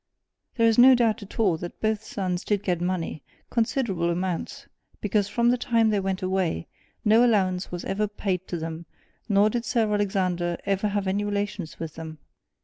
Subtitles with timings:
[0.57, 4.65] There is no doubt at all that both sons did get money considerable amounts,
[4.99, 6.65] because from the time they went away,
[7.05, 8.87] no allowance was ever paid to them,
[9.29, 12.17] nor did Sir Alexander ever have any relations with them.